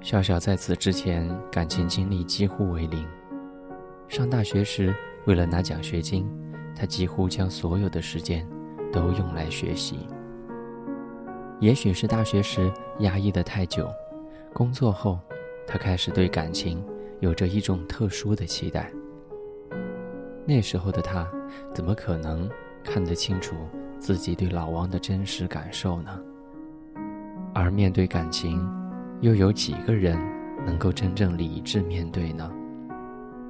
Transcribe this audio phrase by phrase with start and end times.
[0.00, 3.06] 笑笑在此之前感情经历几乎为零。
[4.08, 4.94] 上大学时，
[5.26, 6.28] 为了拿奖学金，
[6.74, 8.46] 他几乎将所有的时间
[8.90, 10.06] 都用来学习。
[11.60, 13.88] 也许是大学时压抑的太久，
[14.54, 15.18] 工作后，
[15.66, 16.82] 他开始对感情
[17.20, 18.90] 有着一种特殊的期待。
[20.46, 21.30] 那时候的他，
[21.74, 22.48] 怎么可能
[22.82, 23.54] 看得清楚
[23.98, 26.18] 自己对老王的真实感受呢？
[27.54, 28.58] 而面对感情，
[29.20, 30.18] 又有几个人
[30.64, 32.50] 能够真正理智面对呢？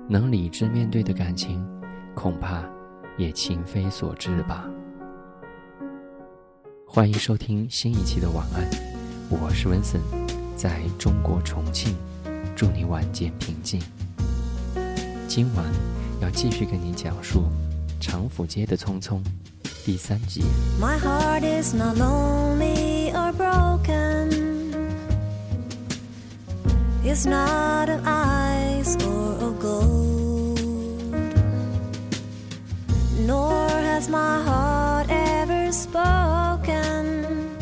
[0.08, 1.64] 能理智面对的感情，
[2.12, 2.64] 恐怕
[3.16, 4.68] 也情非所至吧。
[6.84, 8.68] 欢迎收听新一期的晚安，
[9.30, 10.00] 我是文森，
[10.56, 11.94] 在中国重庆，
[12.56, 13.80] 祝你晚间平静。
[15.28, 15.64] 今晚
[16.20, 17.44] 要继续跟你讲述
[18.04, 19.22] 《长府街的匆匆》
[19.86, 20.42] 第三集。
[20.80, 24.39] My heart is not lonely or broken.
[27.02, 30.60] It's not an ice or a gold.
[33.20, 37.56] Nor has my heart ever spoken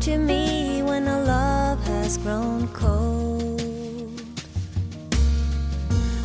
[0.00, 3.60] to me when a love has grown cold.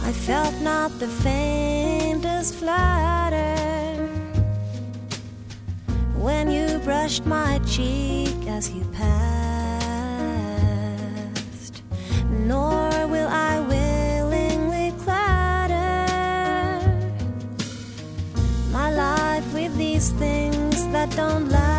[0.04, 4.08] I felt not the faintest flutter
[6.18, 9.37] when you brushed my cheek as you passed,
[12.46, 16.06] nor will I willingly clatter
[18.72, 21.77] my life with these things that don't last.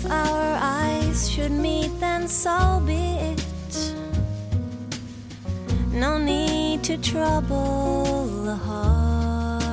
[0.00, 3.44] If our eyes should meet, then so be it.
[5.92, 9.64] No need to trouble the heart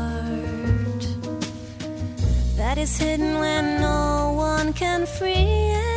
[2.58, 5.95] that is hidden when no one can free it.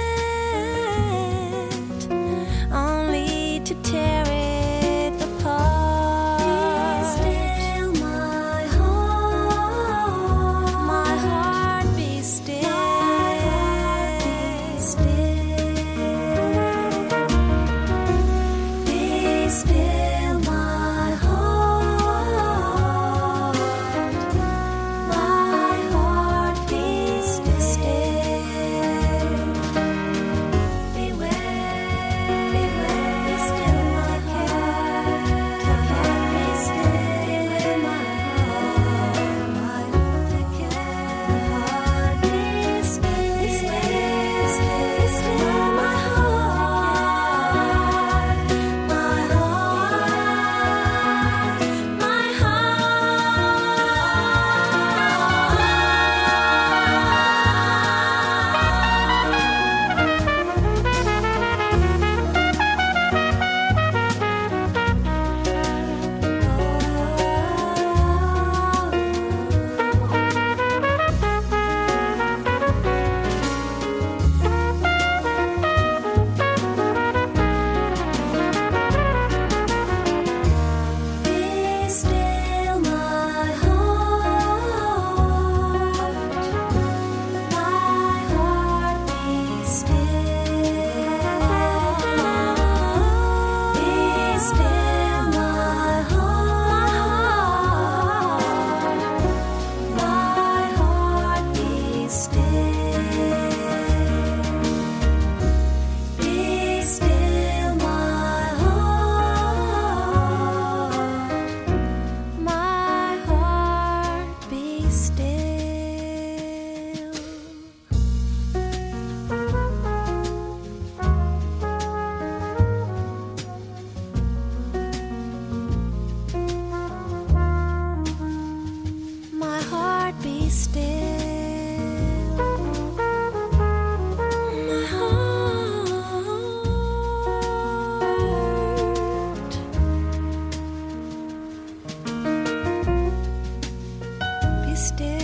[144.79, 145.18] Still.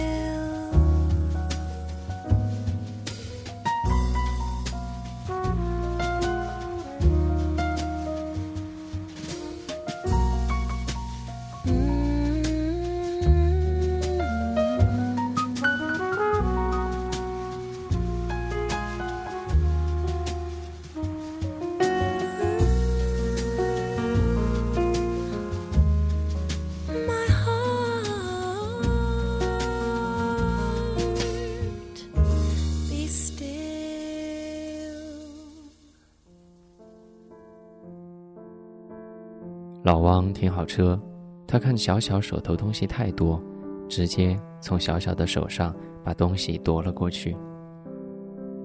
[39.95, 41.01] 老汪停好车，
[41.47, 43.41] 他看小小手头东西太多，
[43.89, 47.37] 直接从小小的手上把东西夺了过去。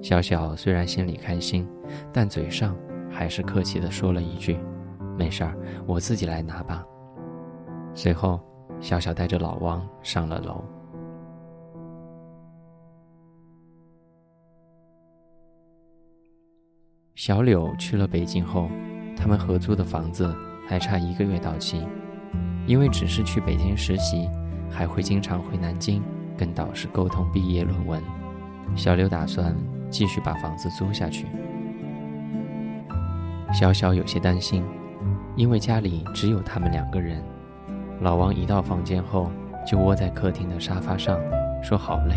[0.01, 1.67] 小小虽然心里开心，
[2.11, 2.75] 但嘴上
[3.11, 4.57] 还是客气的说了一句
[5.19, 5.55] ：“没事儿，
[5.85, 6.83] 我自己来拿吧。”
[7.93, 8.39] 随后，
[8.81, 10.63] 小小带着老汪上了楼。
[17.13, 18.67] 小柳去了北京后，
[19.15, 20.35] 他们合租的房子
[20.69, 21.83] 还差一个月到期，
[22.67, 24.29] 因为只是去北京实习，
[24.69, 26.03] 还会经常回南京
[26.37, 27.99] 跟导师沟通毕业论文。
[28.75, 29.55] 小刘打算
[29.89, 31.25] 继续把房子租下去。
[33.51, 34.63] 小小有些担心，
[35.35, 37.19] 因为家里只有他们两个人。
[38.01, 39.31] 老王一到房间后，
[39.65, 41.19] 就窝在客厅的沙发上，
[41.63, 42.15] 说：“好累，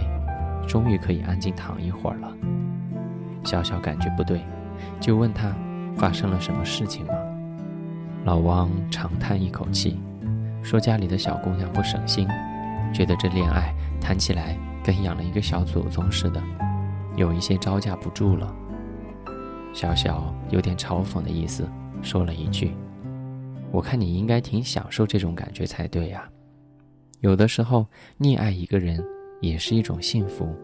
[0.69, 2.31] 终于可以安静躺一会儿了。”
[3.45, 4.43] 小小感觉不对。
[5.01, 5.57] 就问他
[5.97, 7.15] 发生了什么事情吗？
[8.25, 9.99] 老汪长叹一口气，
[10.63, 12.27] 说家里的小姑娘不省心，
[12.95, 16.41] 觉得这恋爱谈起来跟养了一个小祖宗似的，
[17.17, 18.55] 有一些招架不住了。
[19.73, 21.69] 小小有点嘲讽的意思，
[22.01, 22.73] 说了一句
[23.73, 26.29] ：“我看你应该挺享受这种感觉才对呀，
[27.21, 27.87] 有的时候
[28.21, 29.05] 溺爱一个人
[29.41, 30.55] 也是一种幸福，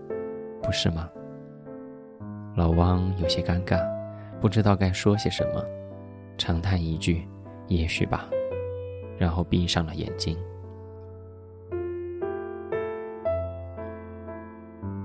[0.63, 1.09] 不是吗？”
[2.55, 3.81] 老王有些尴尬。
[4.41, 5.61] 不知道该说些什么，
[6.37, 7.27] 长叹一句
[7.69, 8.29] ：“也许吧。”
[9.19, 10.37] 然后闭上了眼睛。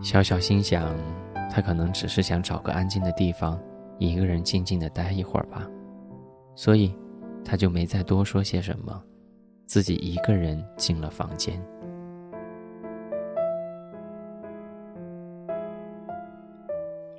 [0.02, 0.96] 小小心想，
[1.50, 3.60] 他可能只是想找个安静的地方，
[3.98, 5.68] 一个人静静的待一会儿吧，
[6.56, 6.94] 所以
[7.44, 9.02] 他就没再多说些什么，
[9.66, 11.60] 自己一个人进了房间。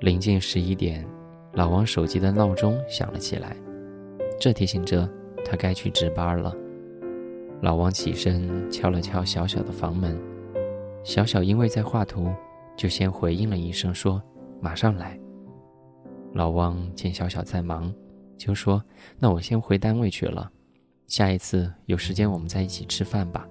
[0.01, 1.05] 临近十一点。
[1.55, 3.57] 老王手机的闹钟响了起来，
[4.41, 5.09] 这提醒着
[5.45, 6.55] 他该去值班了。
[7.61, 10.19] 老王起身敲了敲小小的房门，
[11.03, 12.33] 小小因为在画图，
[12.77, 14.23] 就先回应了一声说
[14.61, 15.19] ：“马上来。”
[16.33, 17.93] 老王见小小在忙，
[18.37, 18.83] 就说
[19.19, 20.51] ：“那我先回单位去了，
[21.07, 23.47] 下一次有时间我们再一起吃饭吧。”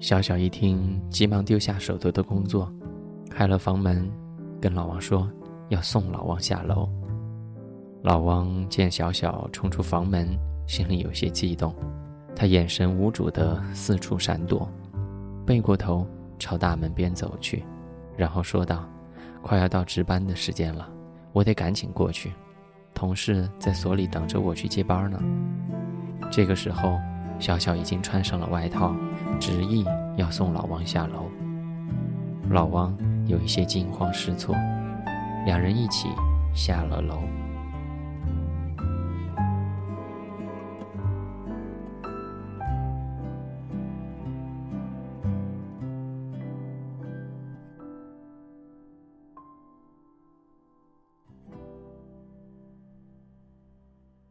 [0.00, 2.72] 小小一听，急忙丢下手头的工作，
[3.30, 4.10] 开了房门，
[4.60, 5.30] 跟老王说。
[5.70, 6.88] 要送老王下楼。
[8.02, 10.26] 老王见小小冲出房门，
[10.68, 11.74] 心里有些激动，
[12.36, 14.70] 他眼神无主地四处闪躲，
[15.46, 16.06] 背过头
[16.38, 17.64] 朝大门边走去，
[18.18, 18.86] 然后说道
[19.40, 20.86] ：“快要到值班的时间了，
[21.32, 22.34] 我得赶紧过去。
[22.92, 25.18] 同事在所里等着我去接班呢。”
[26.30, 26.98] 这个时候，
[27.38, 28.94] 小小已经穿上了外套，
[29.40, 29.86] 执意
[30.16, 31.30] 要送老王下楼。
[32.50, 32.94] 老王
[33.26, 34.54] 有一些惊慌失措。
[35.46, 36.10] 两人一起
[36.52, 37.22] 下了楼。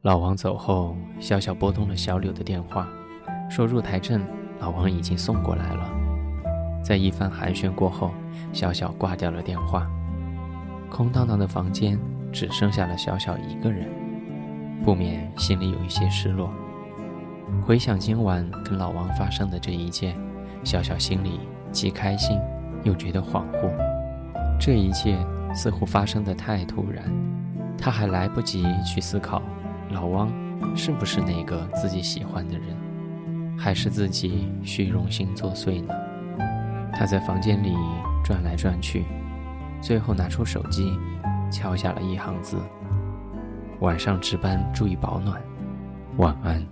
[0.07, 2.87] 老王走后，小小拨通了小柳的电话，
[3.49, 4.25] 说入台证
[4.57, 5.91] 老王已经送过来了。
[6.81, 8.11] 在一番寒暄过后，
[8.53, 9.85] 小小挂掉了电话。
[10.89, 11.99] 空荡荡的房间
[12.31, 13.85] 只剩下了小小一个人，
[14.81, 16.53] 不免心里有一些失落。
[17.65, 20.15] 回想今晚跟老王发生的这一切，
[20.63, 21.41] 小小心里
[21.73, 22.39] 既开心
[22.85, 23.69] 又觉得恍惚。
[24.57, 25.17] 这一切
[25.53, 27.03] 似乎发生的太突然，
[27.77, 29.41] 他还来不及去思考
[29.89, 30.29] 老汪
[30.75, 32.75] 是不是那个自己喜欢的人，
[33.57, 35.93] 还是自己虚荣心作祟呢？
[36.93, 37.73] 他在房间里
[38.23, 39.05] 转来转去。
[39.79, 40.91] 最后拿出手机，
[41.51, 42.57] 敲下了一行字
[43.81, 45.39] ：“晚上值班注意保暖，
[46.17, 46.65] 晚安。”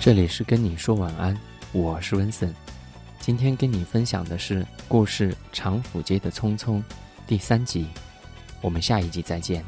[0.00, 1.34] 这里是跟你说晚安，
[1.72, 2.52] 我是温森。
[3.24, 6.76] 今天跟你分享的是故事《长府街的匆匆》
[7.26, 7.86] 第三集，
[8.60, 9.64] 我们下一集再见。